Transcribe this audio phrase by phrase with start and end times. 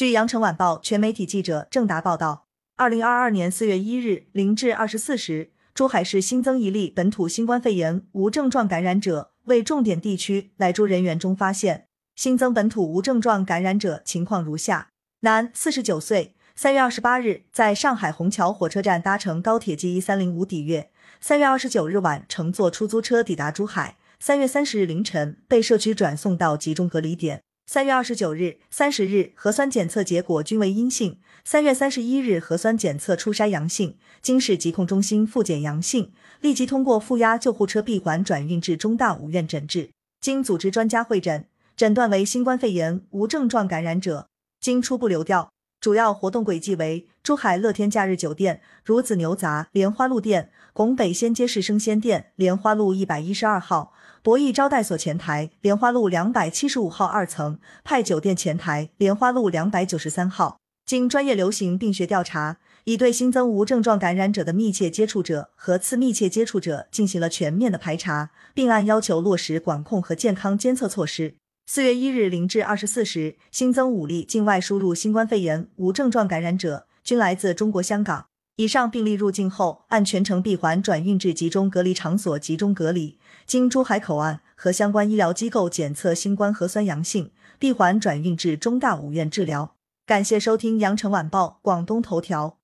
[0.00, 14.88] 据羊城晚报全媒体记者郑达报道，二零二二年四月一日零至二十四时，珠海市新增一例本土新冠肺炎无症状感染者，为重点地区来珠人员中发现新增本土无症状感染者情况如下：
[15.20, 20.88] 男，四十九岁，三月二十八日在上海虹桥火车站搭乘高铁 G 一三零五抵粤，
[21.20, 27.42] 三月二十九日晚乘坐出租车抵达珠海，三月三十日凌晨被社区转送到集中隔离点。
[27.72, 36.10] 三月二十九日、三十日核酸检测结果均为阴性，三月三十一日核酸检测初筛阳性，经市疾控中心复检阳性，
[36.40, 39.90] 立即通过负压救护车闭环转运至中大五院诊治。
[40.20, 41.46] 经组织专家会诊，
[41.76, 44.26] 诊断为新冠肺炎无症状感染者。
[44.60, 53.94] 经初步流调，主要活动轨迹为珠海乐天假日酒店、孺子牛杂莲花路店、拱北仙街市生鲜店莲花路一百一十二号。
[54.22, 60.58] 博弈招待所前台，莲花路两百七十五号二层；派酒店前台，莲花路两百九十三号。
[60.84, 71.36] 经专业流行病学调查，已对新增无症状感染者的密切接触者和次密切接触者进行了全面的排查，并按要求落实管控和健康监测措施。
[71.72, 78.26] 四月一日零至二十四时，新增五例境外输入新冠肺炎无症状感染者，均来自中国香港。
[78.56, 89.76] 以上病例入境后，按全程闭环转运至集中隔离场所集中隔离，经珠海口岸和相关医疗机构检测新冠核酸阳性，闭环转运至中大五院治疗。
[90.04, 92.59] 感谢收听羊城晚报广东头条。